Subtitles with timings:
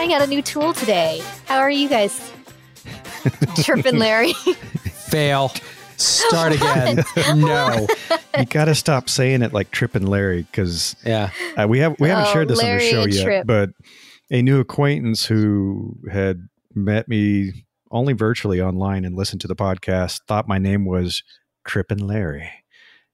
[0.00, 1.20] trying out a new tool today.
[1.44, 2.32] How are you guys?
[3.64, 4.32] Tripping Larry.
[4.32, 5.52] Fail.
[5.98, 7.04] Start again.
[7.36, 7.86] no.
[8.38, 11.28] You got to stop saying it like Trip and Larry because Yeah.
[11.58, 13.24] uh, we have we haven't Oh, shared this Larry on the show yet.
[13.24, 13.46] Trip.
[13.46, 13.70] But
[14.30, 20.20] a new acquaintance who had met me only virtually online and listened to the podcast
[20.26, 21.22] thought my name was
[21.66, 22.48] Trip and Larry,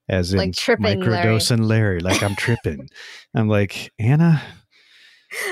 [0.07, 1.25] as in Like tripping Larry.
[1.25, 1.99] microdosing Larry.
[1.99, 2.87] like I'm tripping.
[3.35, 4.41] I'm like Anna.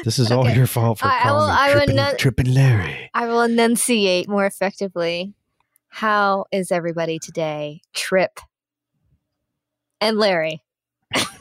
[0.03, 2.53] This is all your fault for I- I calling will- me I tripping, not- tripping
[2.53, 3.09] Larry.
[3.13, 5.33] I will enunciate more effectively.
[5.89, 7.81] How is everybody today?
[7.93, 8.39] Trip
[10.01, 10.61] and Larry.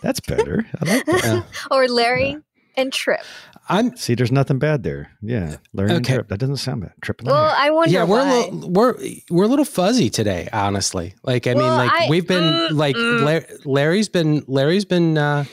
[0.03, 0.65] That's better.
[0.81, 1.25] I like that.
[1.25, 1.43] Yeah.
[1.71, 2.37] or Larry
[2.77, 3.23] and Trip.
[3.69, 5.11] I'm See, there's nothing bad there.
[5.23, 6.15] Yeah, Larry and Okay.
[6.15, 6.29] Trip.
[6.29, 6.93] That doesn't sound bad.
[7.01, 7.41] Trip and Larry.
[7.41, 8.95] Well, I wonder yeah, we're a little we're
[9.31, 11.15] we're a little fuzzy today, honestly.
[11.23, 13.65] Like I Well, mean, like I- we've been mm, like mm.
[13.65, 15.45] Larry's been Larry's been uh,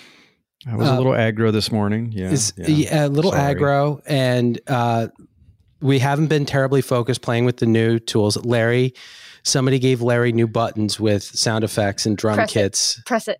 [0.67, 2.11] I was uh, a little aggro this morning.
[2.11, 2.67] Yeah, is yeah.
[2.67, 3.55] yeah, a little Sorry.
[3.55, 5.07] aggro, and uh,
[5.81, 8.37] we haven't been terribly focused playing with the new tools.
[8.45, 8.93] Larry,
[9.43, 12.53] somebody gave Larry new buttons with sound effects and drum Press it.
[12.53, 13.39] kits, Press it.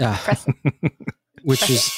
[0.00, 0.46] uh, Press
[1.44, 1.90] which is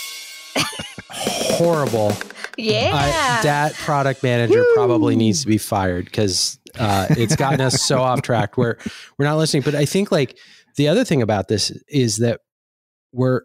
[1.10, 2.12] horrible.
[2.58, 2.90] Yeah.
[2.94, 8.00] I, that product manager probably needs to be fired because uh, it's gotten us so
[8.00, 8.78] off track where
[9.18, 9.62] we're not listening.
[9.62, 10.38] But I think like
[10.76, 12.40] the other thing about this is that
[13.12, 13.42] we're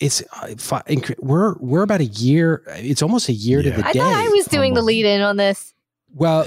[0.00, 2.62] it's uh, fi- inc- we're we're about a year.
[2.68, 3.76] It's almost a year to Yeah.
[3.76, 3.98] the I day.
[3.98, 5.74] thought I was doing the lead in on this.
[6.14, 6.46] well,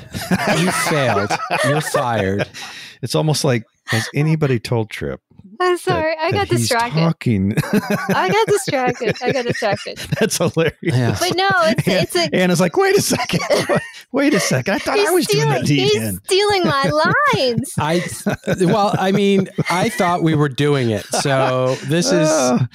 [0.57, 1.31] you failed.
[1.65, 2.47] You're fired.
[3.03, 5.19] It's almost like has anybody told Trip?
[5.61, 6.15] I'm that- sorry.
[6.19, 6.99] I got distracted.
[6.99, 7.53] Talking.
[7.73, 9.15] I got distracted.
[9.21, 9.97] I got distracted.
[10.19, 10.75] That's hilarious.
[10.81, 11.15] Yeah.
[11.19, 13.41] But no, it's it's a Anna's like, wait a second.
[14.13, 14.73] Wait a second.
[14.73, 16.19] I thought I was doing the stealing, he's in.
[16.25, 16.83] stealing my
[17.33, 17.73] lines.
[17.79, 18.03] I
[18.65, 21.05] well, I mean, I thought we were doing it.
[21.05, 22.27] So this is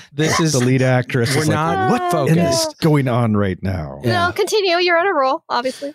[0.15, 1.35] this is the lead actress.
[1.35, 2.69] We're is like, not what focused.
[2.71, 4.01] is going on right now?
[4.03, 4.29] Yeah.
[4.29, 4.79] No, continue.
[4.79, 5.95] You're on a roll, obviously.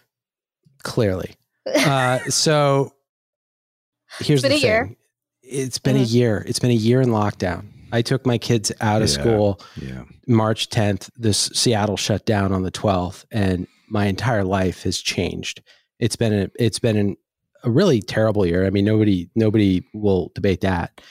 [0.84, 1.36] clearly.
[1.66, 2.94] Uh, so
[4.20, 4.62] here's the thing.
[4.62, 4.96] year.
[5.52, 6.14] It's been a Mhm.
[6.14, 6.46] year.
[6.48, 7.66] It's been a year in lockdown.
[7.92, 9.14] I took my kids out of Yeah.
[9.14, 10.04] school Yeah.
[10.28, 11.10] March 10th.
[11.18, 15.62] This Seattle shut down on the 12th, and my entire life has changed.
[16.00, 17.18] It's been a, it's been an,
[17.64, 18.66] a really terrible year.
[18.66, 21.02] I mean, nobody nobody will debate that,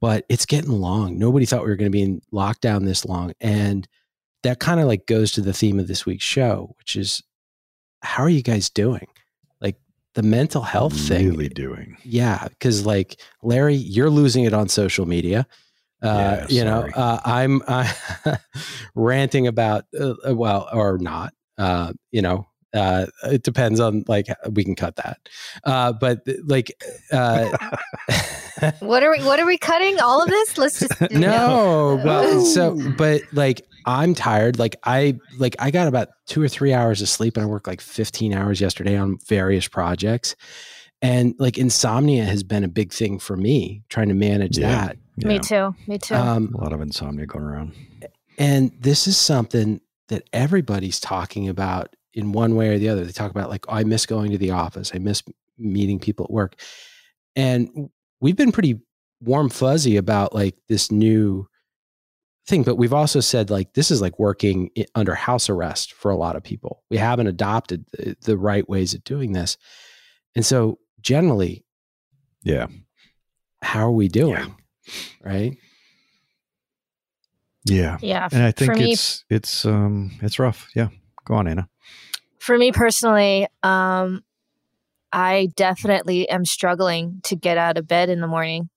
[0.00, 1.18] but it's getting long.
[1.18, 3.86] Nobody thought we were going to be in lockdown this long, and
[4.42, 7.22] that kind of like goes to the theme of this week's show, which is
[8.02, 9.06] how are you guys doing?
[10.14, 11.30] Like the mental health thing.
[11.30, 11.96] Really doing.
[12.04, 15.46] Yeah, because like Larry, you're losing it on social media.
[16.02, 17.90] Uh, Yeah, you know, uh, I'm uh,
[18.94, 21.32] ranting about uh, uh, well or not.
[21.58, 25.18] Uh, you know, uh, it depends on like we can cut that.
[25.64, 26.72] Uh, but like,
[27.12, 27.50] uh,
[28.80, 29.98] What are we what are we cutting?
[30.00, 30.56] All of this?
[30.58, 34.58] Let's just no, well, so but like I'm tired.
[34.58, 37.66] Like I like I got about two or three hours of sleep, and I worked
[37.66, 40.36] like 15 hours yesterday on various projects.
[41.02, 44.68] And like insomnia has been a big thing for me, trying to manage Yeah.
[44.86, 44.96] that.
[45.26, 45.74] Me too.
[45.86, 46.14] Me too.
[46.14, 47.72] Um, A lot of insomnia going around.
[48.38, 53.04] and this is something that everybody's talking about in one way or the other.
[53.04, 54.92] They talk about like, oh, I miss going to the office.
[54.94, 55.22] I miss
[55.58, 56.54] meeting people at work.
[57.36, 57.90] And
[58.20, 58.80] we've been pretty
[59.20, 61.46] warm fuzzy about like this new
[62.46, 66.16] thing, but we've also said like this is like working under house arrest for a
[66.16, 66.82] lot of people.
[66.90, 69.56] We haven't adopted the, the right ways of doing this.
[70.36, 71.64] And so generally,
[72.42, 72.66] Yeah.
[73.62, 74.54] how are we doing?
[75.22, 75.56] Right?
[77.64, 77.96] Yeah.
[78.02, 78.28] yeah.
[78.30, 80.68] And I think for me it's it's um it's rough.
[80.74, 80.88] Yeah.
[81.24, 81.68] Go on, Anna.
[82.38, 84.22] for me personally, um,
[85.10, 88.68] I definitely am struggling to get out of bed in the morning.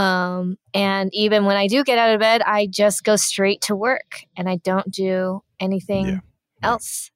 [0.00, 3.76] Um, and even when I do get out of bed, I just go straight to
[3.76, 6.20] work and I don't do anything Yeah.
[6.62, 7.10] else.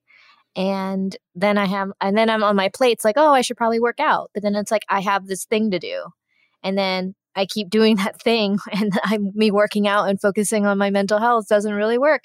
[0.54, 2.92] And then I have, and then I'm on my plate.
[2.92, 4.30] It's like, oh, I should probably work out.
[4.34, 6.04] But then it's like, I have this thing to do.
[6.62, 8.58] And then I keep doing that thing.
[8.72, 12.24] And I'm me working out and focusing on my mental health doesn't really work.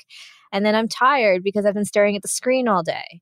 [0.51, 3.21] And then I'm tired because I've been staring at the screen all day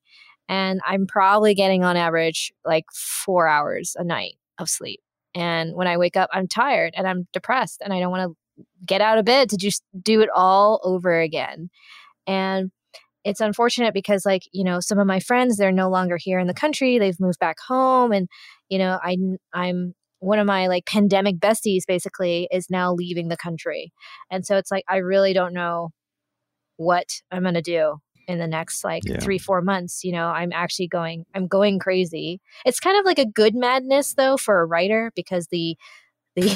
[0.49, 5.01] and I'm probably getting on average like four hours a night of sleep.
[5.35, 8.65] And when I wake up, I'm tired and I'm depressed and I don't want to
[8.85, 11.69] get out of bed to just do it all over again.
[12.25, 12.71] And
[13.23, 16.47] it's unfortunate because, like, you know, some of my friends, they're no longer here in
[16.47, 16.97] the country.
[16.97, 18.11] They've moved back home.
[18.11, 18.27] And,
[18.69, 19.17] you know, I,
[19.53, 23.91] I'm one of my like pandemic besties basically is now leaving the country.
[24.31, 25.89] And so it's like, I really don't know
[26.77, 27.97] what I'm going to do
[28.27, 29.19] in the next like Yeah.
[29.21, 33.19] three four months you know i'm actually going i'm going crazy it's kind of like
[33.19, 35.77] a good madness though for a writer because the
[36.35, 36.55] the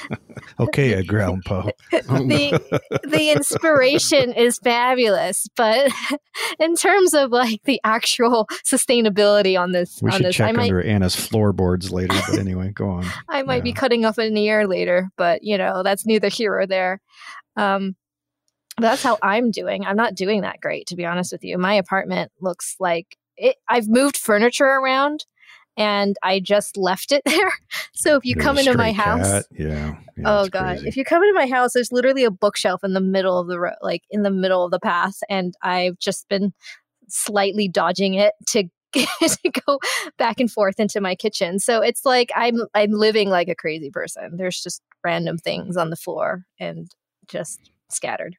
[0.60, 1.70] okay, Edgar Allan Poe.
[1.90, 2.58] the
[3.04, 5.92] the inspiration is fabulous, but
[6.58, 10.52] in terms of like the actual sustainability on this, we on should this, check I
[10.52, 12.14] might under Anna's floorboards later.
[12.26, 13.04] But anyway, go on.
[13.28, 13.74] I might be Yeah.
[13.74, 17.00] cutting off an ear later, but you know that's neither here or there.
[17.56, 17.94] Um,
[18.78, 19.84] that's how I'm doing.
[19.84, 21.58] I'm not doing that great, to be honest with you.
[21.58, 23.56] My apartment looks like it.
[23.68, 25.24] I've moved furniture around,
[25.76, 27.52] and I just left it there.
[27.94, 29.44] So if you There's come into my house, cat.
[29.56, 29.96] yeah.
[30.16, 30.88] yeah, oh god, crazy.
[30.88, 33.58] if you come into my house, there's literally a bookshelf in the middle of the
[33.58, 36.52] road, like in the middle of the path, and I've just been
[37.08, 38.64] slightly dodging it to.
[38.94, 39.78] to go
[40.16, 41.58] back and forth into my kitchen.
[41.58, 44.38] So it's like I'm I'm living like a crazy person.
[44.38, 46.90] There's just random things on the floor and
[47.26, 48.38] just scattered.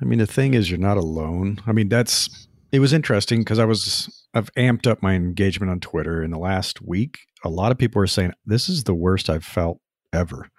[0.00, 1.60] I mean, the thing is, you're not alone.
[1.66, 5.80] I mean, that's it was interesting because I was I've amped up my engagement on
[5.80, 7.18] Twitter in the last week.
[7.44, 9.78] A lot of people are saying this is the worst I've felt
[10.12, 10.50] ever,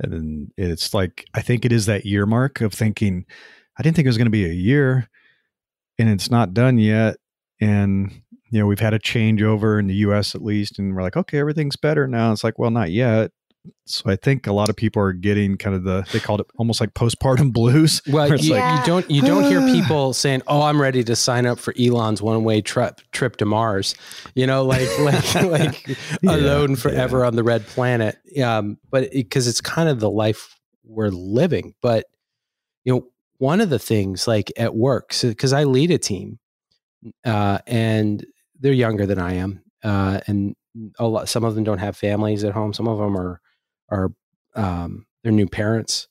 [0.00, 3.26] and it's like I think it is that year mark of thinking
[3.78, 5.08] I didn't think it was going to be a year,
[5.98, 7.16] and it's not done yet,
[7.60, 8.10] and
[8.50, 10.34] you know we've had a changeover in the U.S.
[10.34, 12.32] at least, and we're like, okay, everything's better now.
[12.32, 13.30] It's like, well, not yet.
[13.84, 16.46] So I think a lot of people are getting kind of the they called it
[16.56, 18.00] almost like postpartum blues.
[18.06, 18.80] Well, where it's you, like, Yeah.
[18.80, 22.22] you don't you don't hear people saying, "Oh, I'm ready to sign up for Elon's
[22.22, 23.94] one-way trip trip to Mars."
[24.34, 25.88] You know, like like like
[26.22, 27.26] Yeah, alone forever yeah.
[27.26, 28.16] on the red planet.
[28.42, 31.74] Um, but because it's kind of the life we're living.
[31.82, 32.06] But
[32.84, 33.06] you know,
[33.38, 36.38] one of the things like at work, because I lead a team,
[37.26, 38.24] uh, and
[38.58, 40.54] they're younger than I am, uh, and
[40.98, 41.28] a lot.
[41.28, 42.72] Some of them don't have families at home.
[42.72, 43.40] Some of them are
[43.90, 44.12] are
[44.54, 46.08] um, they're new parents,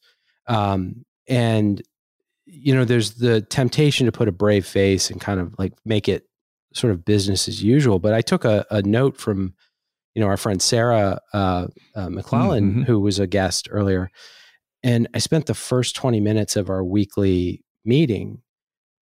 [0.47, 1.81] um, and
[2.45, 6.09] you know, there's the temptation to put a brave face and kind of like make
[6.09, 6.23] it
[6.73, 7.99] sort of business as usual.
[7.99, 9.53] But I took a, a note from,
[10.15, 12.85] you know, our friend Sarah uh, uh, McClellan, Mhm.
[12.85, 14.09] who was a guest earlier,
[14.81, 18.41] and I spent the first 20 minutes of our weekly meeting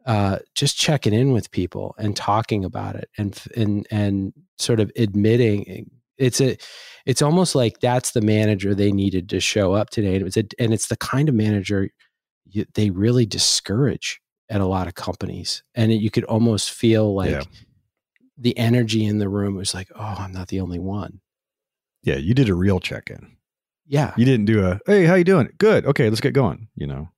[0.06, 4.92] uh, just checking in with people and talking about it and and and sort of
[4.96, 6.58] admitting it's a
[7.06, 10.38] it's almost like that's the manager they needed to show up today and it was
[10.38, 11.90] a, and it's the kind of manager
[12.46, 14.20] you, they really discourage
[14.50, 17.44] at a lot of companies and it, you could almost feel like Yeah.
[18.38, 21.22] the energy in the room was like oh i'm not the only one
[22.04, 23.36] Yeah, you did a real check-in.
[23.86, 25.50] yeah You didn't do a "Hey, how you doing?
[25.58, 25.86] Good.
[25.86, 27.10] Okay, let's get going." You know,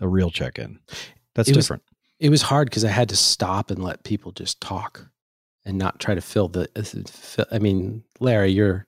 [0.00, 0.78] a real check-in.
[1.34, 1.82] That's It was- different.
[2.20, 5.08] it was hard because i had to stop and let people just talk
[5.66, 8.86] and not try to fill the uh, i mean larry you're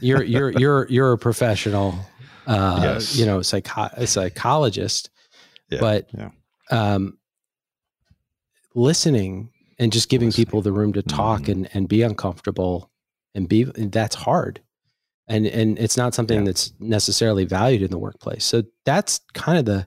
[0.00, 1.94] you're you're you're you're a professional
[2.46, 3.16] uh Yes.
[3.16, 5.08] you know psycho- a psychologist
[5.70, 6.30] Yeah, but yeah.
[6.70, 7.16] um
[8.74, 10.44] listening and just giving Listening.
[10.46, 11.48] people the room to talk Mhm.
[11.52, 12.90] and and be uncomfortable
[13.34, 14.60] and be that's hard
[15.28, 16.44] and and it's not something Yeah.
[16.46, 19.86] that's necessarily valued in the workplace so that's kind of the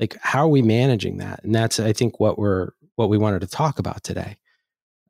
[0.00, 3.40] like how are we managing that and that's i think what we're what we wanted
[3.40, 4.36] to talk about today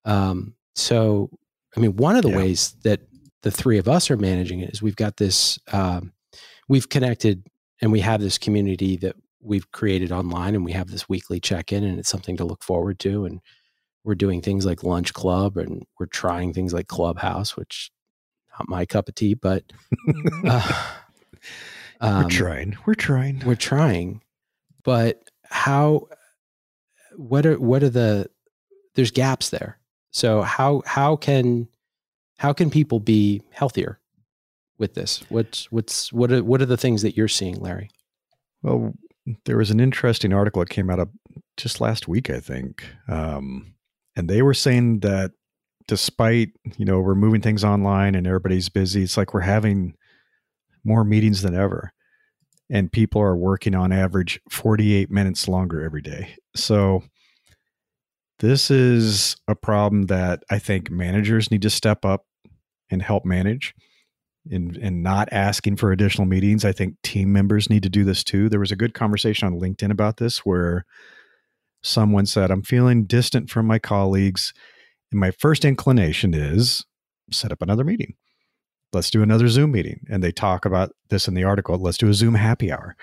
[0.06, 1.29] um so
[1.76, 2.37] i mean one of the Yeah.
[2.38, 3.00] ways that
[3.43, 6.12] the three of us are managing it is we've got this um
[6.69, 7.44] we've connected
[7.82, 11.85] and we have this community that we've created online and we have this weekly check-in
[11.85, 13.41] and it's something to look forward to and
[14.05, 17.91] we're doing things like lunch club and we're trying things like clubhouse which
[18.59, 19.62] not my cup of tea but
[20.45, 20.92] uh,
[22.00, 22.76] We're um, trying.
[22.87, 23.42] We're trying.
[23.45, 24.23] we're trying
[24.83, 26.09] but how
[27.16, 28.28] what are what are the
[28.95, 29.78] there's gaps there
[30.16, 31.68] so how how can
[32.38, 34.00] how can people be healthier
[34.78, 35.23] with this?
[35.28, 37.90] What's what's what are what are the things that you're seeing larry?
[38.62, 38.94] Well,
[39.44, 41.11] there was an interesting article that came out of
[41.58, 43.75] just last week, I think, um,
[44.16, 45.32] and they were saying that
[45.87, 49.99] despite you know we're moving things online and everybody's busy, it's like we're having
[50.82, 51.92] more meetings than ever,
[52.70, 56.37] and people are working on average forty eight minutes longer every day.
[56.54, 57.02] So
[58.38, 62.26] this is a problem that I think managers need to step up
[62.90, 63.75] and help manage
[64.50, 66.64] and and not asking for additional meetings.
[66.64, 68.49] I think team members need to do this too.
[68.49, 70.85] There was a good conversation on LinkedIn about this where
[71.83, 74.52] someone said, "I'm feeling distant from my colleagues,
[75.11, 76.85] and my first inclination is
[77.33, 78.14] set up another meeting.
[78.93, 81.76] Let's do another Zoom meeting." And they talk about this in the article.
[81.78, 82.97] Let's do a Zoom happy hour.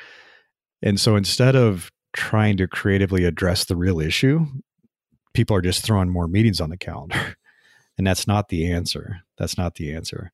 [0.82, 4.46] And so instead of trying to creatively address the real issue,
[5.34, 7.36] people are just throwing more meetings on the calendar.
[7.96, 9.22] And that's not the answer.
[9.38, 10.32] That's not the answer.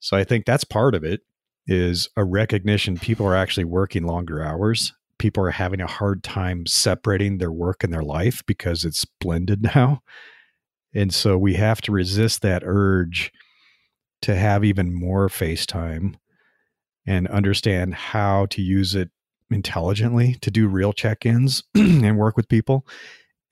[0.00, 1.22] So I think that's part of it
[1.66, 4.92] is a recognition people are actually working longer hours.
[5.18, 9.62] People are having a hard time separating their work and their life because it's blended
[9.74, 10.02] now.
[10.92, 13.32] And so we have to resist that urge
[14.22, 16.16] to have even more FaceTime
[17.06, 19.10] and understand how to use it
[19.50, 22.86] intelligently to do real check-ins and work with people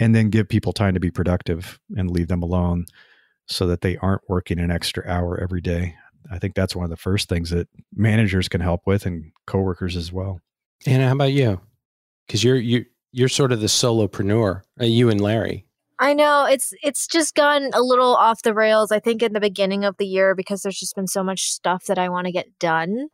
[0.00, 2.86] and then give people time to be productive and leave them alone
[3.46, 5.96] so that they aren't working an extra hour every day.
[6.30, 9.96] I think that's one of the first things that managers can help with and coworkers
[9.96, 10.40] as well.
[10.86, 11.60] Anna, how about you?
[12.26, 14.62] Because you're you you're sort of the solopreneur.
[14.80, 15.64] Uh, you and Larry.
[15.98, 18.92] I know it's it's just gone a little off the rails.
[18.92, 21.86] I think in the beginning of the year because there's just been so much stuff
[21.86, 23.08] that I want to get done,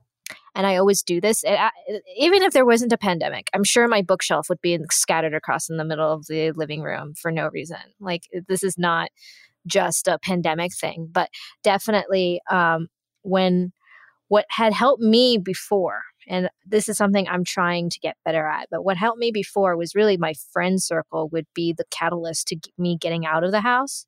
[0.54, 1.42] and I always do this.
[1.42, 1.70] It, I,
[2.16, 5.76] even if there wasn't a pandemic, I'm sure my bookshelf would be scattered across in
[5.76, 7.78] the middle of the living room for no reason.
[8.00, 9.11] Like this is not
[9.66, 11.28] just a pandemic thing, but
[11.62, 12.88] definitely um,
[13.23, 13.73] when
[14.28, 18.68] what had helped me before and this is something i'm trying to get better at
[18.70, 22.56] but what helped me before was really my friend circle would be the catalyst to
[22.78, 24.06] me getting out of the house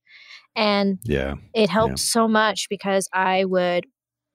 [0.54, 1.96] and yeah it helped yeah.
[1.96, 3.86] so much because i would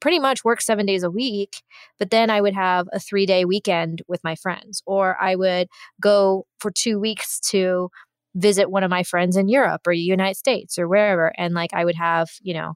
[0.01, 1.61] pretty much work seven days a week
[1.99, 5.67] but then i would have a three day weekend with my friends or i would
[6.01, 7.89] go for two weeks to
[8.35, 11.85] visit one of my friends in europe or united states or wherever and like i
[11.85, 12.73] would have you know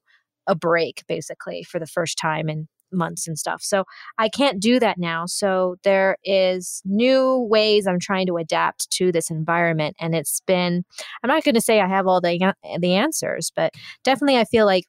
[0.48, 3.62] a break basically for the first time in months and stuff.
[3.62, 3.84] So
[4.18, 5.26] I can't do that now.
[5.26, 10.84] So there is new ways I'm trying to adapt to this environment and it's been
[11.24, 14.66] I'm not going to say I have all the the answers, but definitely I feel
[14.66, 14.86] like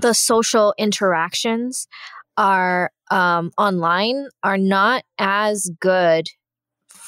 [0.00, 1.86] the social interactions
[2.36, 6.28] are um, online are not as good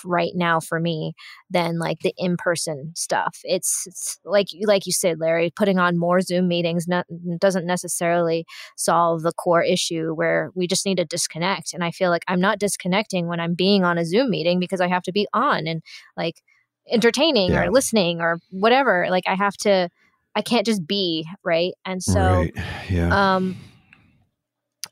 [0.04, 1.14] right now for me
[1.50, 3.38] than like the in-person stuff.
[3.44, 7.06] It's, it's like like you said, Larry, putting on more Zoom meetings not,
[7.38, 8.44] doesn't necessarily
[8.76, 11.72] solve the core issue where we just need to disconnect.
[11.72, 14.80] And I feel like I'm not disconnecting when I'm being on a Zoom meeting because
[14.80, 15.82] I have to be on and
[16.16, 16.42] like
[16.90, 17.62] entertaining yeah.
[17.62, 19.06] or listening or whatever.
[19.08, 19.88] Like I have to
[20.34, 21.72] I can't just be, right?
[21.84, 22.54] And so right.
[22.90, 23.34] yeah.
[23.34, 23.56] um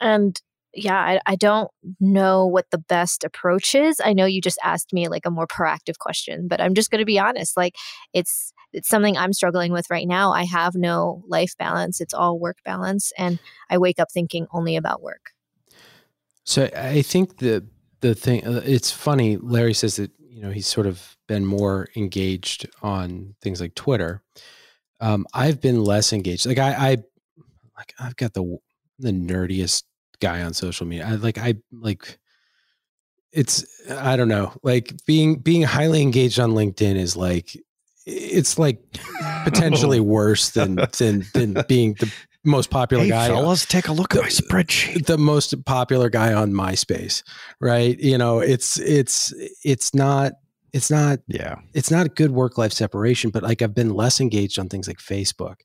[0.00, 0.40] and
[0.75, 4.00] yeah, I, I don't know what the best approach is.
[4.04, 7.00] I know you just asked me like a more proactive question, but I'm just going
[7.00, 7.56] to be honest.
[7.56, 7.75] Like
[8.12, 10.32] it's it's something I'm struggling with right now.
[10.32, 12.00] I have no life balance.
[12.00, 15.32] It's all work balance and I wake up thinking only about work.
[16.44, 17.66] So I think the
[18.00, 21.88] the thing uh, it's funny Larry says that, you know, he's sort of been more
[21.97, 24.23] engaged on things like Twitter.
[25.00, 26.47] Um, I've been less engaged.
[26.47, 26.97] Like I I
[27.76, 28.59] like I've got the
[28.99, 29.85] the nerdiest
[30.21, 31.07] guy on social media.
[31.07, 32.19] I like I like
[33.33, 34.52] it's I don't know.
[34.62, 37.57] Like being being highly engaged on LinkedIn is like
[38.07, 38.78] it's like
[39.45, 42.12] potentially worse than than than being the
[42.45, 43.28] most popular hey, guy.
[43.28, 45.07] Fellas, take a look the, at my spreadsheet.
[45.07, 47.23] The most popular guy on MySpace,
[47.61, 47.99] right?
[47.99, 49.33] You know, it's it's
[49.64, 50.33] it's not
[50.73, 53.31] it's not yeah it's not a good work life separation.
[53.31, 55.61] But like I've been less engaged on things like Facebook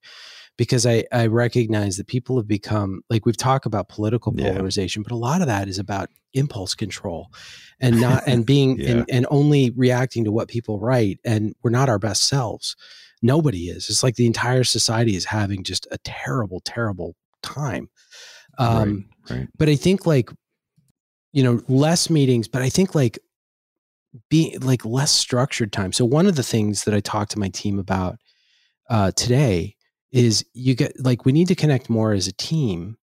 [0.58, 5.10] because I, I recognize that people have become like we've talked about political polarization, yeah.
[5.10, 7.32] but a lot of that is about impulse control
[7.80, 8.90] and not and being yeah.
[8.90, 11.20] and, and only reacting to what people write.
[11.26, 12.76] And we're not our best selves.
[13.22, 13.90] Nobody is.
[13.90, 17.90] It's like the entire society is having just a terrible, terrible time.
[18.58, 19.48] Um, right, right.
[19.58, 20.30] But I think like,
[21.34, 23.20] you know, less meetings, but I think like
[24.30, 25.92] being like less structured time.
[25.92, 28.18] So one of the things that I talked to my team about
[28.90, 29.76] uh, today
[30.12, 32.98] is you get like we need to connect more as a team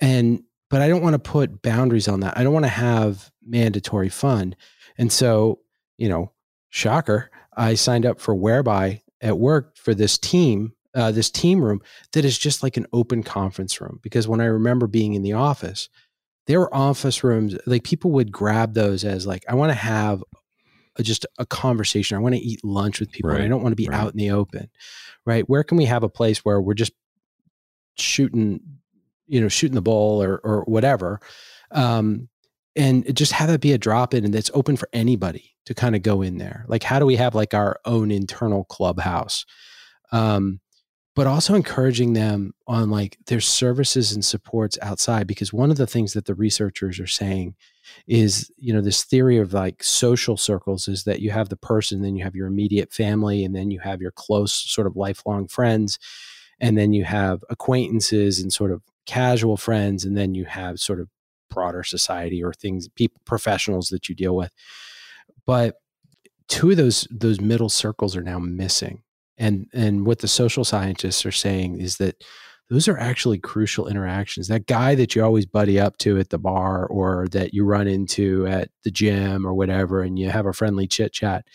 [0.00, 3.30] and but i don't want to put boundaries on that i don't want to have
[3.46, 4.54] mandatory fun
[4.98, 5.58] and so
[5.96, 6.30] you know
[6.68, 11.80] shocker i signed up for whereby at work for this team uh, this team room
[12.12, 15.32] that is just like an open conference room because when i remember being in the
[15.32, 15.88] office
[16.48, 20.24] there were office rooms like people would grab those as like i want to have
[20.96, 23.42] a, just a conversation i want to eat lunch with people right.
[23.42, 24.00] i don't want to be right.
[24.00, 24.68] out in the open
[25.28, 25.46] right?
[25.46, 26.92] Where can we have a place where we're just
[27.98, 28.60] shooting,
[29.26, 31.20] you know, shooting the ball or or whatever,
[31.70, 32.30] um,
[32.74, 35.94] and just have it be a drop in and that's open for anybody to kind
[35.94, 36.64] of go in there.
[36.66, 39.44] Like, how do we have like our own internal clubhouse?
[40.12, 40.60] Um,
[41.18, 45.84] but also encouraging them on like their services and supports outside because one of the
[45.84, 47.56] things that the researchers are saying
[48.06, 52.02] is you know this theory of like social circles is that you have the person
[52.02, 55.48] then you have your immediate family and then you have your close sort of lifelong
[55.48, 55.98] friends
[56.60, 61.00] and then you have acquaintances and sort of casual friends and then you have sort
[61.00, 61.08] of
[61.50, 64.52] broader society or things people professionals that you deal with.
[65.44, 65.80] But
[66.46, 69.02] two of those those middle circles are now missing
[69.38, 72.22] and and what the social scientists are saying is that
[72.70, 74.48] those are actually crucial interactions.
[74.48, 77.88] That guy that you always buddy up to at the bar or that you run
[77.88, 81.46] into at the gym or whatever and you have a friendly chit chat.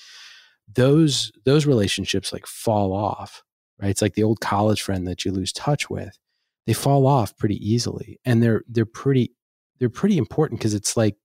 [0.73, 3.43] Those those relationships like fall off,
[3.79, 3.91] right?
[3.91, 6.17] It's like the old college friend that you lose touch with.
[6.65, 9.33] They fall off pretty easily and they're they're pretty
[9.79, 11.15] they're pretty important because it's like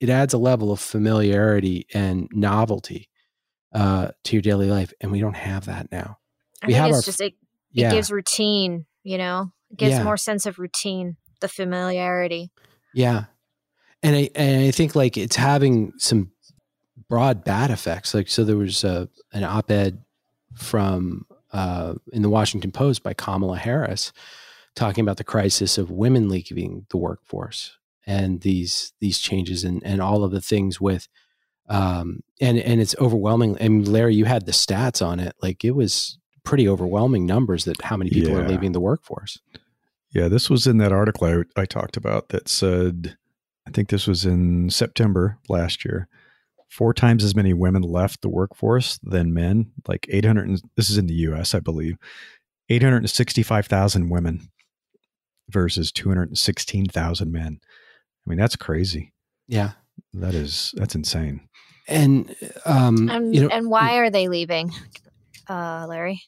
[0.00, 3.09] it adds a level of familiarity and novelty
[3.72, 6.18] uh, to your daily life, and we don't have that now.
[6.62, 7.34] I we have it's our, just it,
[7.72, 10.02] it gives routine, you know, it gives yeah.
[10.02, 12.50] more sense of routine, the familiarity.
[12.94, 13.24] Yeah,
[14.02, 16.32] and I and I think like it's having some
[17.08, 18.14] broad bad effects.
[18.14, 20.02] Like so, there was a, an op-ed
[20.54, 24.12] from uh, in the Washington Post by Kamala Harris
[24.74, 30.00] talking about the crisis of women leaving the workforce and these these changes and and
[30.00, 31.08] all of the things with
[31.70, 35.72] um and and it's overwhelming and Larry you had the stats on it like it
[35.72, 38.38] was pretty overwhelming numbers that how many people yeah.
[38.38, 39.38] are leaving the workforce
[40.12, 43.16] yeah this was in that article I, I talked about that said
[43.66, 46.08] I think this was in September last year
[46.68, 51.06] four times as many women left the workforce than men like 800 this is in
[51.06, 51.96] the US I believe
[52.68, 54.50] 865,000 women
[55.48, 57.60] versus 216,000 men
[58.26, 59.12] I mean, that's crazy.
[59.48, 59.72] Yeah.
[60.14, 61.48] That is that's insane.
[61.90, 64.72] And um and, you know, and why are they leaving,
[65.48, 66.22] uh, Larry?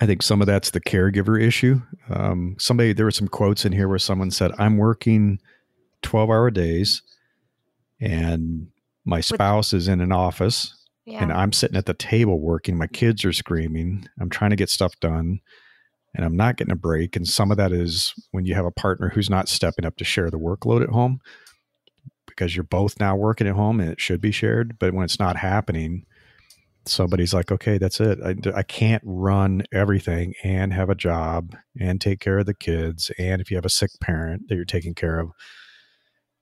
[0.00, 1.82] I think some of that's the caregiver issue.
[2.08, 5.38] Um, somebody there were some quotes in here where someone said, "I'm working
[6.02, 7.02] twelve hour days,
[8.00, 8.68] and
[9.04, 10.74] my spouse With, is in an office,
[11.04, 11.22] yeah.
[11.22, 12.78] and I'm sitting at the table working.
[12.78, 14.08] My kids are screaming.
[14.18, 15.40] I'm trying to get stuff done
[16.14, 17.16] and I'm not getting a break.
[17.16, 20.04] And some of that is when you have a partner who's not stepping up to
[20.04, 21.20] share the workload at home
[22.40, 24.78] because you're both now working at home and it should be shared.
[24.78, 26.06] But when it's not happening,
[26.86, 28.18] somebody's like, okay, that's it.
[28.24, 33.10] I, I can't run everything and have a job and take care of the kids.
[33.18, 35.32] And if you have a sick parent that you're taking care of,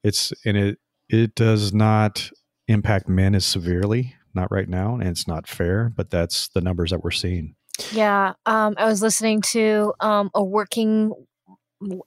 [0.05, 0.79] it's, and it,
[1.09, 2.31] it does not
[2.69, 4.95] impact men as severely, not right now.
[4.95, 7.57] And it's not fair, but that's the numbers that we're seeing.
[7.93, 11.13] Yeah, um, I was listening to um, a working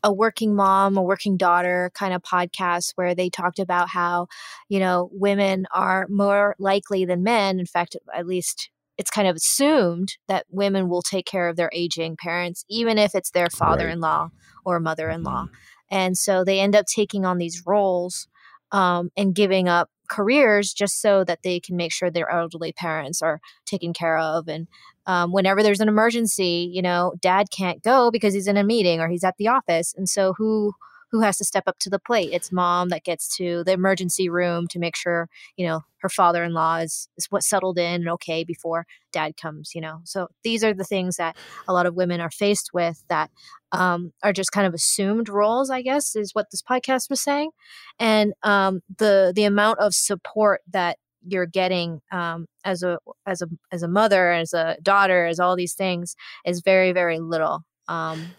[0.03, 4.27] a working mom, a working daughter kind of podcast where they talked about how,
[4.69, 7.59] you know, women are more likely than men.
[7.59, 11.69] In fact, at least it's kind of assumed that women will take care of their
[11.73, 14.31] aging parents, even if it's their father in law right.
[14.65, 15.45] or mother in law.
[15.45, 15.55] Mm-hmm.
[15.91, 18.27] And so they end up taking on these roles
[18.71, 23.21] um, and giving up careers just so that they can make sure their elderly parents
[23.21, 24.67] are taken care of and
[25.05, 28.99] um, whenever there's an emergency, you know, dad can't go because he's in a meeting
[28.99, 29.93] or he's at the office.
[29.97, 30.73] And so who
[31.11, 32.29] who has to step up to the plate?
[32.31, 36.77] It's mom that gets to the emergency room to make sure, you know, her father-in-law
[36.77, 39.99] is, is what settled in and okay before dad comes, you know.
[40.05, 41.35] So these are the things that
[41.67, 43.29] a lot of women are faced with that
[43.73, 47.51] um, are just kind of assumed roles, I guess, is what this podcast was saying.
[47.99, 53.47] And um, the the amount of support that you're getting um, as a as a
[53.71, 57.63] as a mother, as a daughter, as all these things is very very little.
[57.87, 58.31] Um,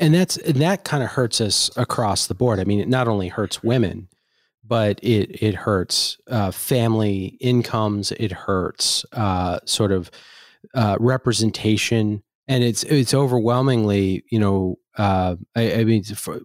[0.00, 2.60] and that's and that kind of hurts us across the board.
[2.60, 4.08] I mean, it not only hurts women,
[4.66, 8.12] but it it hurts uh, family incomes.
[8.12, 10.10] It hurts uh, sort of
[10.74, 16.04] uh, representation, and it's it's overwhelmingly, you know, uh, I, I, mean,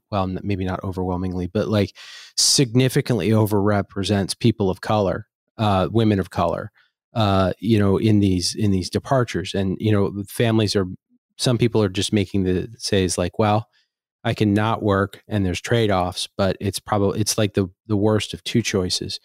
[0.09, 1.95] well, maybe not overwhelmingly, but like
[2.35, 6.71] significantly overrepresents people of color, uh, women of color,
[7.13, 10.85] uh, you know, in these in these departures, and you know, families are.
[11.37, 13.69] Some people are just making the says like, well,
[14.25, 18.33] I cannot work, and there's trade offs, but it's probably it's like the the worst
[18.33, 19.19] of two choices,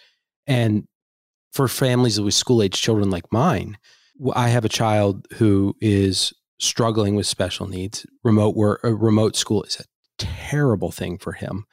[0.47, 0.87] and
[1.53, 3.79] for families with school age children like mine,
[4.35, 6.33] I have a child who is
[6.65, 9.85] struggling with special needs, remote work, uh, remote school is a
[10.19, 11.67] terrible thing for him.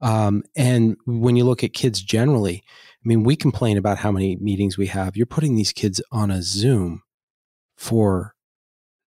[0.00, 4.36] Um, and when you look at kids generally, I mean, we complain about how many
[4.36, 5.16] meetings we have.
[5.16, 7.02] You're putting these kids on a Zoom
[7.76, 8.34] for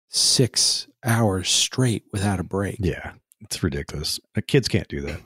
[0.09, 2.77] six hours straight without a break.
[2.79, 4.19] Yeah, it's ridiculous.
[4.37, 5.21] Uh, kids can't do that.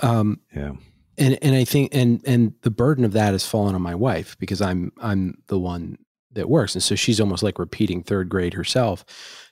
[0.00, 0.72] Um, yeah,
[1.16, 4.36] and and I think and and the burden of that has fallen on my wife
[4.38, 5.98] because I'm I'm the one
[6.38, 6.74] that works.
[6.74, 9.04] And so she's almost like repeating third grade herself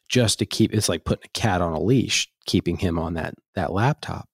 [0.08, 3.34] just to keep it's like putting a cat on a leash, keeping him on that
[3.54, 4.28] that laptop.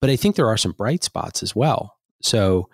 [0.00, 1.96] But I think there are some bright spots as well.
[2.22, 2.68] So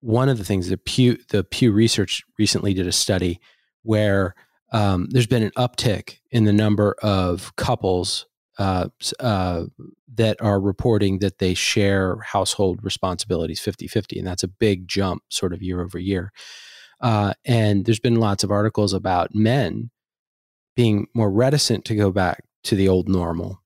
[0.00, 3.40] one of the things that Pew the Pew Research recently did a study
[3.82, 4.34] where
[4.72, 8.26] um, there's been an uptick in the number of couples
[8.58, 8.88] uh,
[9.20, 9.64] uh,
[10.14, 14.18] that are reporting that they share household responsibilities 50 50.
[14.18, 16.32] And that's a big jump sort of year over year.
[17.00, 19.90] Uh, and there's been lots of articles about men
[20.76, 23.62] being more reticent to go back to the old normal.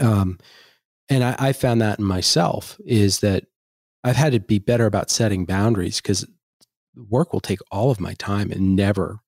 [0.00, 0.38] Um,
[1.08, 3.44] and I, I found that in myself is that
[4.02, 6.26] I've had to be better about setting boundaries because
[7.08, 9.20] work will take all of my time and never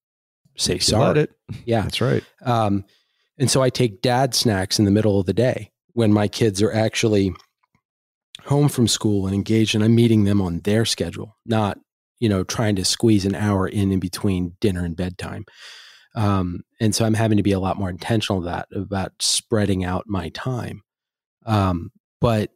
[0.56, 1.20] say sorry.
[1.20, 1.32] it.
[1.64, 2.24] Yeah, that's right.
[2.44, 2.84] Um,
[3.38, 6.60] And so I take dad snacks in the middle of the day when my kids
[6.60, 7.32] are actually
[8.44, 11.78] home from school and engaged and I'm meeting them on their schedule, not,
[12.20, 15.44] you know, trying to squeeze an hour in in between dinner and bedtime.
[16.14, 20.04] Um, and so I'm having to be a lot more intentional that about spreading out
[20.06, 20.82] my time.
[21.46, 22.50] Um, but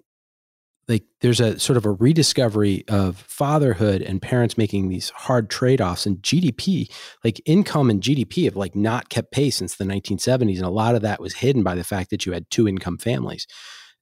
[0.88, 6.06] like there's a sort of a rediscovery of fatherhood and parents making these hard trade-offs
[6.06, 6.92] and GDP
[7.24, 10.94] like income and GDP have like not kept pace since the 1970s and a lot
[10.94, 13.46] of that was hidden by the fact that you had two income families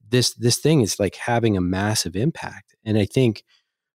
[0.09, 3.45] this this thing is like having a massive impact and I think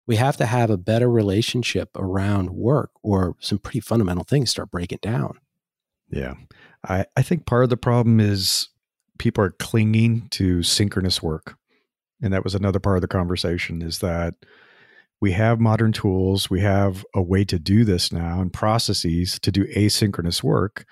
[0.08, 4.72] we have to have a better relationship around work or some pretty fundamental things start
[4.72, 5.39] breaking down.
[6.10, 6.36] Yeah.
[6.88, 8.70] I I think part of the problem is
[9.18, 11.58] people are clinging to synchronous work.
[12.22, 14.36] And that was another part of the conversation is that
[15.22, 19.52] we have modern tools we have a way to do this now and processes to
[19.52, 20.86] do asynchronous work.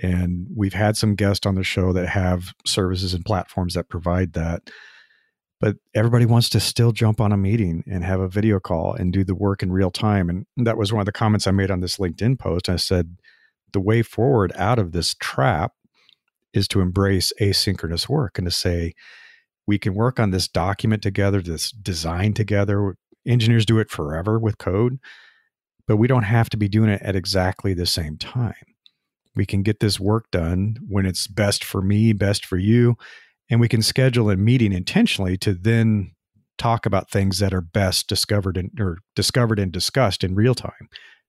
[0.00, 4.32] And we've had some guests on the show that have services and platforms that provide
[4.34, 4.70] that
[5.60, 9.12] but everybody wants to still jump on a meeting and have a video call and
[9.12, 11.70] do the work in real time and that was one of the comments i made
[11.70, 13.16] on this linkedin post i said
[13.72, 15.72] the way forward out of this trap
[16.52, 18.94] is to embrace asynchronous work and to say
[19.66, 22.96] we can work on this document together, this design together.
[23.26, 24.98] Engineers do it forever with code,
[25.86, 28.54] but we don't have to be doing it at exactly the same time.
[29.36, 32.96] We can get this work done when it's best for me, best for you,
[33.50, 36.12] and we can schedule a meeting intentionally to then
[36.58, 40.88] talk about things that are best discovered and or discovered and discussed in real time.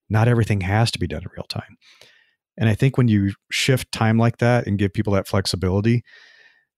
[0.09, 1.77] Not everything has to be done in real time.
[2.57, 6.03] And I think when you shift time like that and give people that flexibility,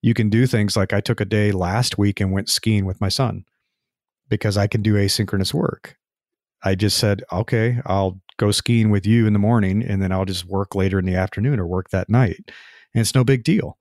[0.01, 3.01] you can do things like I took a day last week and went skiing with
[3.01, 3.45] my son
[4.30, 5.97] because I can do asynchronous work.
[6.63, 10.25] I just said, okay, I'll go skiing with you in the morning and then I'll
[10.25, 12.51] just work later in the afternoon or work that night.
[12.93, 13.77] And it's no big deal.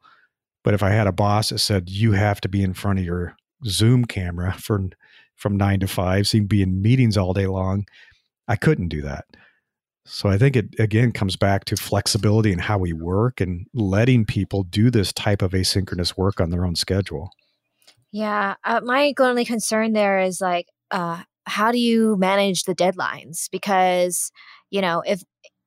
[0.62, 3.05] But if I had a boss that said, you have to be in front of
[3.05, 4.81] your Zoom camera for
[5.37, 7.87] from nine to five, so you can be in meetings all day long,
[8.46, 9.25] I couldn't do that.
[10.05, 14.27] So I think it again comes back to flexibility and how we work and letting
[14.27, 17.31] people do this type of asynchronous work on their own schedule.
[18.12, 23.49] Yeah, uh, my only concern there is like, uh, how do you manage the deadlines?
[23.51, 24.33] Because
[24.70, 25.23] you know, if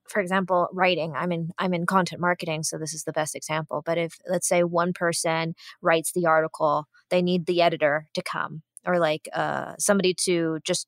[0.07, 3.81] for example, writing, I'm in I'm in content marketing, so this is the best example.
[3.85, 8.63] But if let's say one person writes the article, they need the editor to come
[8.85, 10.87] or like uh, somebody to just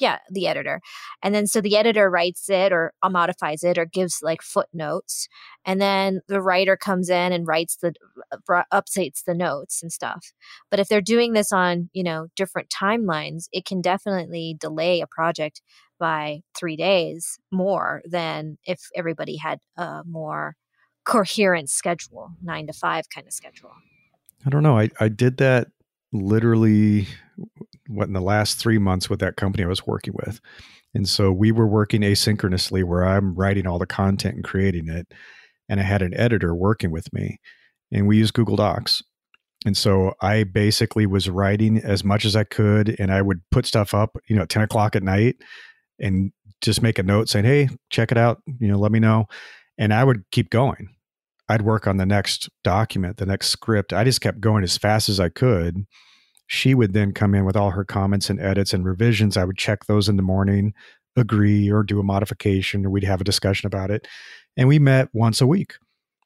[0.00, 0.80] yeah the editor
[1.22, 5.28] and then so the editor writes it or uh, modifies it or gives like footnotes
[5.64, 7.92] and then the writer comes in and writes the
[8.32, 10.32] uh, updates the notes and stuff
[10.70, 15.06] but if they're doing this on you know different timelines it can definitely delay a
[15.06, 15.62] project
[16.04, 20.54] by three days more than if everybody had a more
[21.06, 23.72] coherent schedule nine to five kind of schedule
[24.44, 25.68] i don't know i, I did that
[26.12, 27.08] literally
[27.88, 30.40] what in the last three months with that company I was working with.
[30.94, 35.12] And so we were working asynchronously where I'm writing all the content and creating it.
[35.68, 37.38] And I had an editor working with me
[37.90, 39.02] and we use Google Docs.
[39.66, 43.66] And so I basically was writing as much as I could and I would put
[43.66, 45.36] stuff up, you know, at 10 o'clock at night
[45.98, 49.26] and just make a note saying, Hey, check it out, you know, let me know.
[49.78, 50.88] And I would keep going.
[51.48, 53.92] I'd work on the next document, the next script.
[53.92, 55.86] I just kept going as fast as I could.
[56.46, 59.36] She would then come in with all her comments and edits and revisions.
[59.36, 60.72] I would check those in the morning,
[61.16, 64.06] agree or do a modification, or we'd have a discussion about it.
[64.56, 65.74] And we met once a week.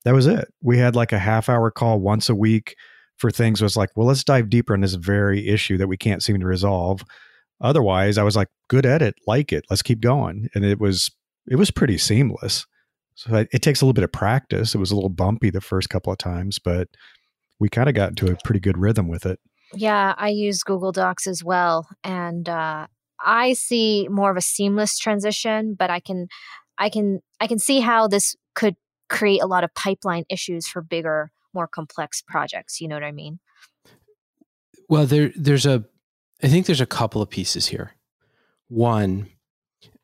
[0.04, 0.52] That was it.
[0.62, 2.76] We had like a half hour call once a week
[3.16, 6.22] for things was like, well, let's dive deeper in this very issue that we can't
[6.22, 7.02] seem to resolve.
[7.60, 10.48] Otherwise, I was like, good edit, like it, let's keep going.
[10.54, 11.10] And it was
[11.46, 12.66] it was pretty seamless.
[13.14, 14.74] So it takes a little bit of practice.
[14.74, 16.88] It was a little bumpy the first couple of times, but
[17.58, 19.40] we kind of got into a pretty good rhythm with it.
[19.74, 22.86] Yeah, I use Google Docs as well, and uh,
[23.20, 25.74] I see more of a seamless transition.
[25.76, 26.28] But I can,
[26.78, 28.76] I can, I can see how this could
[29.08, 32.80] create a lot of pipeline issues for bigger, more complex projects.
[32.80, 33.40] You know what I mean?
[34.88, 35.84] Well, there, there's a,
[36.42, 37.92] I think there's a couple of pieces here.
[38.68, 39.28] One,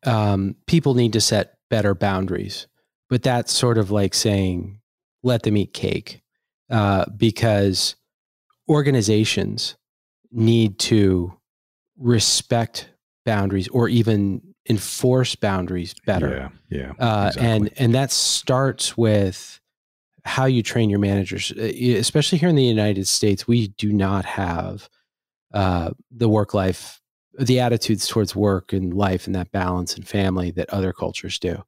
[0.04, 2.66] um, people need to set better boundaries
[3.14, 4.80] but that's sort of like saying
[5.22, 6.22] let them eat cake
[6.68, 7.96] uh, because
[8.68, 9.76] organizations
[10.32, 11.32] need to
[11.96, 12.88] respect
[13.24, 16.50] boundaries or even enforce boundaries better.
[16.70, 17.50] Yeah, yeah, uh, exactly.
[17.50, 19.60] and and that starts with
[20.24, 23.46] how you train your managers, uh, especially here in the United States.
[23.46, 24.88] We do not have
[25.54, 27.00] uh, the work life,
[27.38, 31.62] the attitudes towards work and life and that balance and family that other cultures do.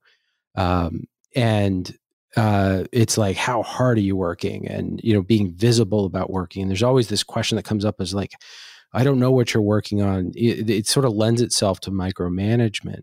[0.57, 1.96] Um, and
[2.37, 4.66] uh, it's like how hard are you working?
[4.66, 6.62] And you know being visible about working.
[6.62, 8.33] And there's always this question that comes up as like
[8.92, 10.33] i don't know what you're working on.
[10.35, 13.03] It, it sort of lends itself to micromanagement.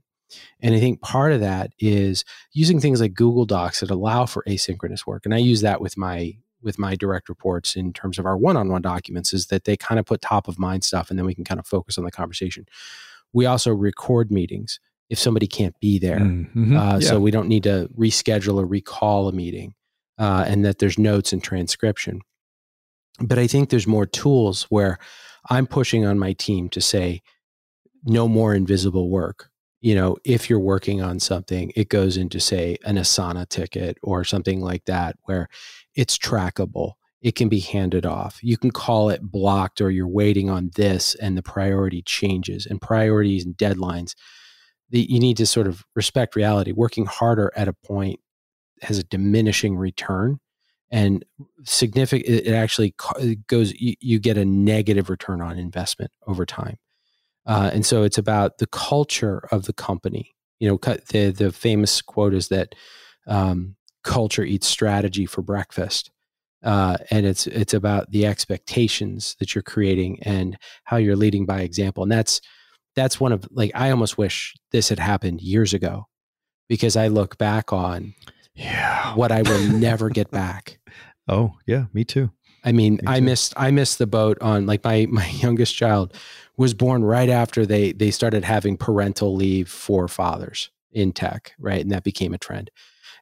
[0.61, 4.43] And i think part of that is using things like google docs that allow for
[4.47, 5.25] asynchronous work.
[5.25, 8.81] And i use that with my with my direct reports in terms of our one-on-one
[8.81, 11.43] documents is that they kind of put top of mind stuff and then we can
[11.43, 12.65] kind of focus on the conversation
[13.33, 16.19] we also record meetings if somebody can't be there.
[16.19, 16.77] Mm-hmm.
[16.77, 17.07] Uh, yeah.
[17.07, 19.73] So we don't need to reschedule or recall a meeting,
[20.17, 22.21] uh, and that there's notes and transcription.
[23.19, 24.97] But I think there's more tools where
[25.49, 27.21] I'm pushing on my team to say,
[28.05, 29.49] no more invisible work.
[29.83, 34.23] You know, if you're working on something, it goes into, say, an Asana ticket or
[34.23, 35.49] something like that, where
[35.93, 36.93] it's trackable.
[37.21, 38.39] It can be handed off.
[38.41, 42.81] You can call it blocked or you're waiting on this, and the priority changes and
[42.81, 44.15] priorities and deadlines
[44.89, 46.71] the, you need to sort of respect reality.
[46.71, 48.19] Working harder at a point
[48.81, 50.39] has a diminishing return
[50.91, 51.25] and
[51.63, 52.93] significant it actually
[53.47, 56.77] goes you, you, get a negative return on investment over time
[57.45, 60.31] uh, and so it's about the culture of the company.
[60.59, 62.75] You know the the famous quote is that
[63.27, 66.11] um, culture eats strategy for breakfast.
[66.63, 71.61] Uh, and it's it's about the expectations that you're creating and how you're leading by
[71.61, 72.03] example.
[72.03, 72.39] And that's
[72.95, 76.07] that's one of like I almost wish this had happened years ago
[76.69, 78.13] because I look back on
[78.55, 79.13] yeah.
[79.15, 80.79] what I will never get back.
[81.27, 82.31] Oh, yeah, me too.
[82.63, 86.13] I mean, me I missed I missed the boat on like my my youngest child
[86.57, 91.81] was born right after they they started having parental leave for fathers in tech, right?
[91.81, 92.69] And that became a trend.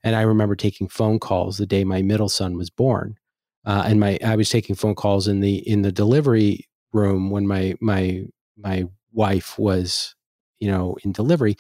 [0.04, 3.18] And I remember taking phone calls the day my middle son was born.
[3.66, 7.48] Uh, and my I was taking phone calls in the in the delivery room when
[7.48, 8.24] my my
[8.58, 10.16] my wife was,
[10.60, 11.56] you know, in delivery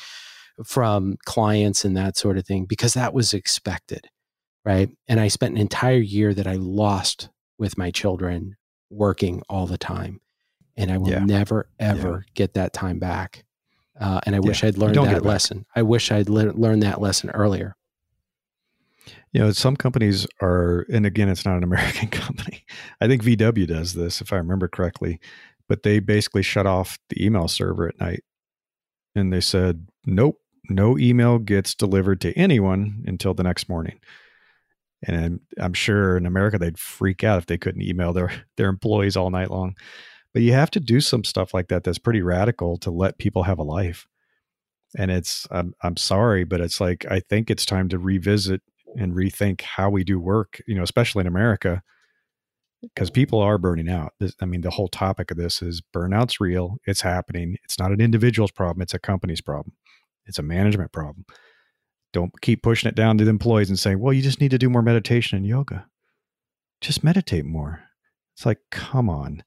[0.66, 4.08] from clients and that sort of thing because that was expected.
[4.64, 4.90] Right.
[5.08, 8.58] And I spent an entire year that I lost with my children
[8.92, 10.22] working all the time.
[10.78, 11.24] And I will yeah.
[11.24, 12.32] never, ever yeah.
[12.34, 13.44] get that time back.
[14.00, 14.48] Uh, and I yeah.
[14.48, 15.66] wish I'd learned that lesson.
[15.76, 17.76] I wish I'd le- learned that lesson earlier.
[19.34, 22.66] You know, some companies are, and again, it's not an American company.
[23.00, 25.20] I think VW does this, if I remember correctly
[25.72, 28.26] but they basically shut off the email server at night.
[29.16, 30.38] And they said, nope,
[30.70, 33.98] no email gets delivered to anyone until the next morning.
[35.02, 38.68] And I'm, I'm sure in America they'd freak out if they couldn't email their, their
[38.68, 39.76] employees all night long.
[40.34, 43.44] But you have to do some stuff like that that's pretty radical to let people
[43.44, 44.08] have a life.
[44.98, 48.62] And it's I'm I'm sorry, but it's like I think it's time to revisit
[48.98, 51.82] and rethink how we do work, you know, especially in America
[52.82, 54.14] because people are burning out.
[54.20, 56.78] This, I mean, the whole topic of this is burnout's real.
[56.86, 57.58] It's happening.
[57.64, 58.82] It's not an individual's problem.
[58.82, 59.76] It's a company's problem.
[60.26, 61.26] It's a management problem.
[62.14, 64.58] Don't keep pushing it down to the employees and saying, well, you just need to
[64.58, 65.86] do more meditation and yoga.
[66.82, 67.84] Just meditate more.
[68.36, 69.44] It's like, come on.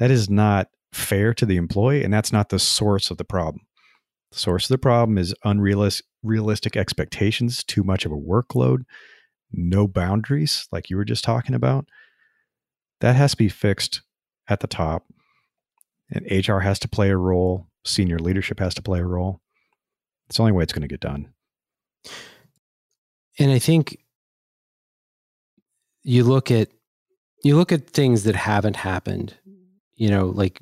[0.00, 2.02] That is not fair to the employee.
[2.02, 3.64] And that's not the source of the problem.
[4.32, 8.82] The source of the problem is unrealistic realistic expectations, too much of a workload,
[9.52, 11.86] no boundaries, like you were just talking about
[13.00, 14.02] that has to be fixed
[14.48, 15.04] at the top.
[16.10, 19.40] And HR has to play a role, senior leadership has to play a role.
[20.28, 21.32] It's the only way it's going to get done.
[23.38, 23.98] And I think
[26.02, 26.68] you look at
[27.42, 29.34] you look at things that haven't happened,
[30.00, 30.58] you know, like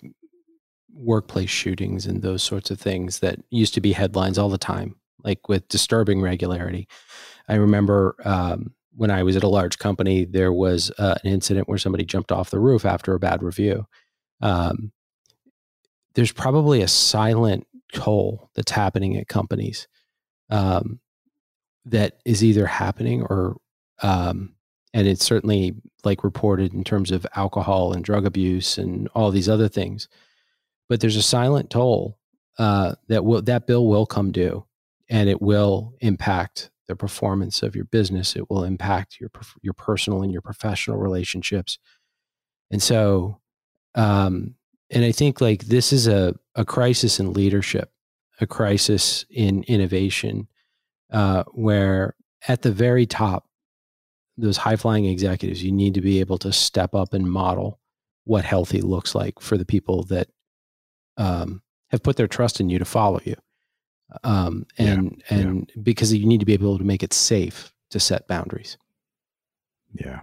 [0.92, 4.96] workplace shootings and those sorts of things that used to be headlines all the time,
[5.22, 6.88] like with disturbing regularity.
[7.48, 11.68] I remember um, when I was at a large company, there was uh, an incident
[11.68, 13.86] where somebody jumped off the roof after a bad review.
[14.40, 14.90] Um,
[16.14, 19.86] there's probably a silent toll that's happening at companies
[20.50, 20.98] um,
[21.84, 23.56] that is either happening or,
[24.02, 24.56] um,
[24.94, 25.74] and it's certainly
[26.04, 30.08] like reported in terms of alcohol and drug abuse and all these other things.
[30.88, 32.18] But there's a silent toll
[32.58, 34.64] uh, that will that bill will come due,
[35.08, 38.34] and it will impact the performance of your business.
[38.34, 39.30] It will impact your
[39.62, 41.78] your personal and your professional relationships.
[42.70, 43.40] And so,
[43.94, 44.54] um,
[44.90, 47.92] and I think like this is a a crisis in leadership,
[48.40, 50.48] a crisis in innovation,
[51.12, 53.47] uh, where at the very top,
[54.38, 57.78] those high flying executives, you need to be able to step up and model
[58.24, 60.28] what healthy looks like for the people that
[61.16, 63.34] um, have put their trust in you to follow you
[64.24, 65.82] um, and yeah, and yeah.
[65.82, 68.78] because you need to be able to make it safe to set boundaries.
[69.92, 70.20] Yeah,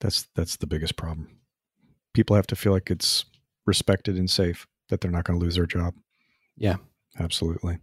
[0.00, 1.28] that's that's the biggest problem.
[2.14, 3.24] People have to feel like it's
[3.66, 5.94] respected and safe that they're not going to lose their job.
[6.56, 6.76] Yeah,
[7.18, 7.78] absolutely.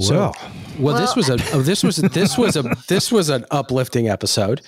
[0.00, 0.34] So- Well,
[0.78, 4.60] Well, this was a oh, this was this was a this was an uplifting episode.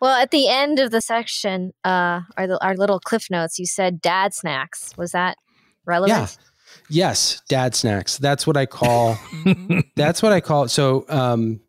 [0.00, 4.00] Well, at the end of the section, uh, our, our little cliff notes, you said
[4.02, 4.92] dad snacks.
[4.96, 5.36] Was that
[5.86, 6.18] relevant?
[6.18, 6.28] Yeah.
[6.88, 8.18] Yes, dad snacks.
[8.18, 9.18] That's what I call
[9.96, 11.60] that's what I call so um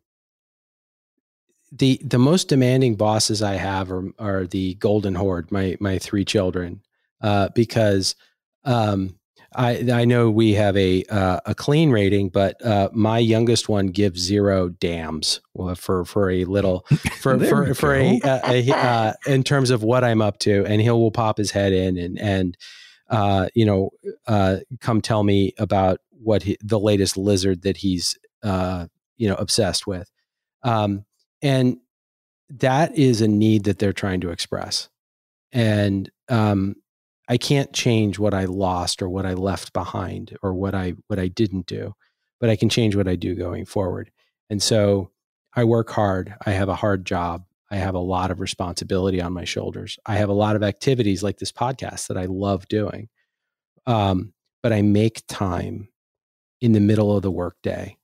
[1.72, 6.26] the the most demanding bosses I have are are the golden horde, my my three
[6.26, 6.82] children.
[7.22, 8.16] Uh because
[8.64, 9.17] um
[9.56, 13.88] I I know we have a uh, a clean rating, but uh, my youngest one
[13.88, 15.42] gives zero dams
[15.76, 16.82] for for a little
[17.22, 20.82] for for for a, uh, a uh, in terms of what I'm up to, and
[20.82, 22.58] he will pop his head in and and
[23.10, 23.92] uh, you know
[24.28, 29.36] uh, come tell me about what he, the latest lizard that he's uh, you know
[29.36, 30.12] obsessed with,
[30.64, 31.06] um,
[31.42, 31.78] and
[32.50, 34.90] that is a need that they're trying to express,
[35.54, 36.76] and um,
[37.28, 41.20] I can't change what I lost or what I left behind or what I what
[41.20, 41.94] I didn't do,
[42.40, 44.12] but I can change what I do going forward.
[44.50, 45.12] And so
[45.54, 46.36] I work hard.
[46.46, 47.44] I have a hard job.
[47.70, 50.00] I have a lot of responsibility on my shoulders.
[50.06, 53.10] I have a lot of activities like this podcast that I love doing.
[53.86, 55.90] Um, but I make time
[56.62, 57.98] in the middle of the workday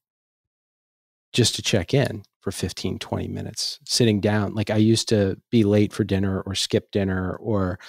[1.31, 4.53] just to check in for 15, 20 minutes, sitting down.
[4.53, 7.79] Like I used to be late for dinner or skip dinner or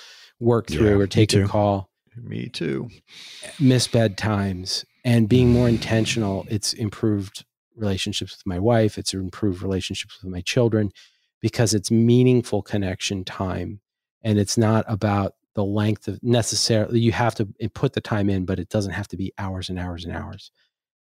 [0.41, 1.91] work Yeah, through or take a call.
[2.17, 2.89] Me too.
[3.59, 7.45] miss bedtimes and being more intentional it's improved
[7.77, 8.97] relationships with my wife.
[8.99, 10.93] It's improved relationships with my children
[11.41, 13.81] because it's meaningful connection time.
[14.23, 18.45] And it's not about the length of necessarily you have to put the time in
[18.45, 20.53] but it doesn't have to be hours and hours and hours.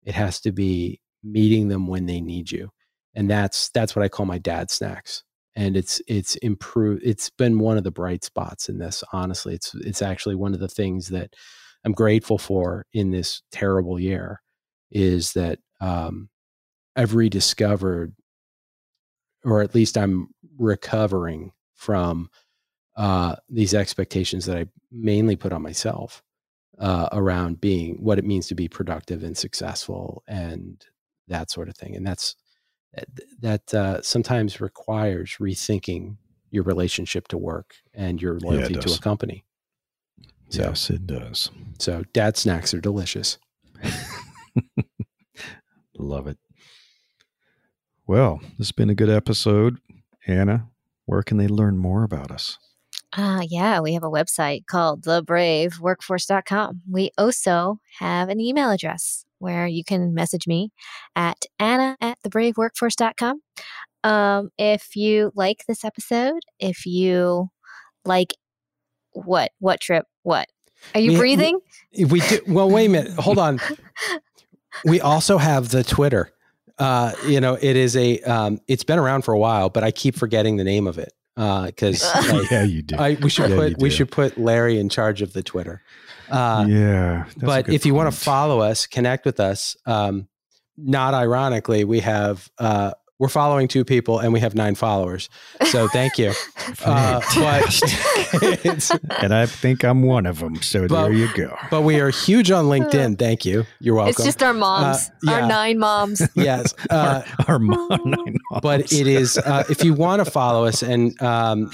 [0.04, 2.70] It has to be meeting them when they need you.
[3.16, 5.24] And that's that's what i call my dad snacks
[5.56, 9.74] and it's it's improved it's been one of the bright spots in this honestly it's
[9.76, 11.34] it's actually one of the things that
[11.86, 14.42] i'm grateful for in this terrible year
[14.92, 16.30] is that um,
[16.96, 18.14] i've rediscovered
[19.44, 22.30] or at least i'm recovering from
[22.98, 26.22] uh, these expectations that i mainly put on myself
[26.80, 30.86] uh, around being what it means to be productive and successful and
[31.28, 32.36] that sort of thing and that's
[32.94, 33.08] that
[33.40, 36.18] that uh, sometimes requires rethinking
[36.52, 39.46] your relationship to work and your it loyalty to a company.
[40.50, 41.52] So, yes, it does.
[41.78, 43.38] so dad snacks are delicious.
[45.98, 46.38] Love it.
[48.08, 49.78] Well, this has been a good episode.
[50.26, 50.70] Anna,
[51.06, 52.58] where can they learn more about us?
[53.16, 56.82] Ah, yeah, we have a website called thebraveworkforce.com.
[56.90, 60.72] We also have an email address where you can message me
[61.16, 63.42] at anna at thebraveworkforce.com.
[64.04, 67.50] Um, if you like this episode, if you
[68.06, 68.34] like
[69.12, 70.48] what, what trip, what?
[70.96, 71.60] Are you We- we- breathing?
[71.92, 73.60] If we do, well, wait a minute, hold on.
[74.86, 76.32] We also have the Twitter.
[76.78, 78.20] Uh, you know, it is a.
[78.22, 81.12] Um, it's been around for a while, but I keep forgetting the name of it
[81.36, 82.04] because
[82.52, 82.96] yeah, you do.
[82.96, 85.82] I we should Yeah, put we should put Larry in charge of the Twitter.
[86.32, 87.26] Uh, yeah.
[87.38, 89.76] but good if you want to follow us, connect with us.
[89.86, 90.28] Um,
[90.78, 95.30] not ironically, we have uh, we're following two people and we have nine followers.
[95.66, 96.34] So thank you.
[96.86, 98.66] Uh, but Fantastic.
[98.66, 100.62] it's, and I think I'm one of them.
[100.62, 101.58] So But- there you go.
[101.72, 103.18] but we are huge on LinkedIn.
[103.18, 103.66] Thank you.
[103.80, 104.12] You're welcome.
[104.12, 105.34] It's just our moms, yeah.
[105.42, 106.22] our nine moms.
[106.36, 106.74] yes.
[106.90, 110.84] Uh, our, our mom, nine but it is uh, if you want to follow us
[110.84, 111.72] and um,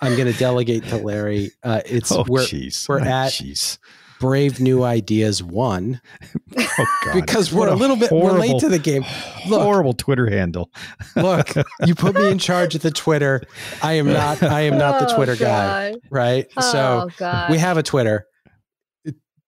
[0.00, 1.50] I'm going to delegate to Larry.
[1.62, 2.88] Uh, it's oh, we're jeez.
[2.88, 3.78] we're Oh, at- jeez.
[4.20, 6.00] Brave New Ideas One
[6.58, 7.14] Oh, God.
[7.14, 9.04] because we're What a little bit we're late to the game.
[9.48, 10.72] Look, horrible Twitter handle.
[11.16, 11.50] look,
[11.86, 13.42] you put me in charge of the Twitter.
[13.80, 14.42] I am not.
[14.42, 16.00] I am not the Oh, Twitter guy, God.
[16.10, 16.46] right?
[16.60, 17.48] so oh, God.
[17.50, 18.26] we have a Twitter.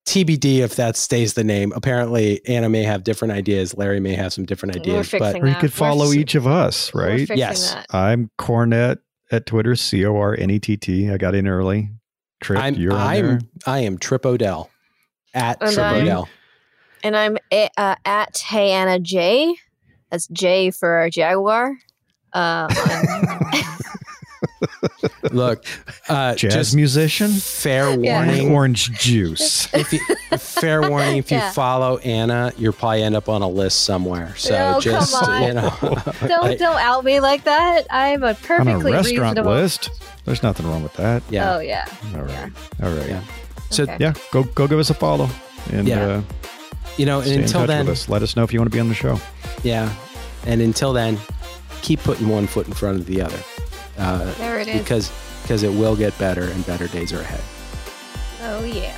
[0.06, 1.72] TBD if that stays the name.
[1.74, 3.76] Apparently, Anna may have different ideas.
[3.76, 5.61] Larry may have some different We're ideas, but fixing Or you that.
[5.61, 7.28] could We're follow each of us, we're right?
[7.37, 7.74] Yes.
[7.74, 7.87] that.
[7.90, 8.98] I'm Cornett
[9.31, 11.11] at Twitter, C O R N E T T.
[11.11, 11.90] I got in early.
[12.43, 13.40] Trip, I'm you're on I'm there.
[13.66, 14.71] I am Trip Odell
[15.35, 16.29] at And Trip I'm- Odell.
[17.02, 19.54] And I'm a- uh, at Hey Anna J.
[20.11, 21.75] That's J for Jaguar.
[22.33, 22.69] Uh,
[23.52, 23.90] on-
[25.33, 25.65] Look,
[26.08, 28.25] uh, Jazz just musician, fair Yeah.
[28.25, 28.52] warning.
[28.52, 29.73] orange juice.
[29.75, 30.00] If you,
[30.38, 31.52] fair warning, if you Yeah.
[31.52, 34.35] follow Anna, you'll probably end up on a list somewhere.
[34.37, 35.42] So Oh, come just on.
[35.42, 35.73] you know,
[36.27, 37.87] don't like- don't out me like that.
[37.90, 39.52] I'm a on a perfectly restaurant reasonable.
[39.52, 39.90] list.
[40.25, 41.23] There's nothing wrong with that.
[41.31, 41.54] yeah.
[41.54, 41.85] Oh yeah.
[42.15, 42.31] All right.
[42.31, 42.48] Yeah.
[42.87, 43.08] All right.
[43.08, 43.15] Yeah.
[43.15, 43.21] Yeah.
[43.71, 44.13] So Okay.
[44.33, 45.29] go go give us a follow
[45.73, 46.00] and Yeah.
[46.06, 46.21] uh,
[46.96, 48.08] you know, stay and in until touch then, with us.
[48.08, 49.21] Let us know if you want to be on the show.
[49.63, 49.90] yeah,
[50.46, 51.19] and until then,
[51.83, 53.38] keep putting one foot in front of the other,
[54.01, 54.81] uh, There it is.
[54.81, 57.42] because because it will get better and better days are ahead.
[58.42, 58.96] oh yeah.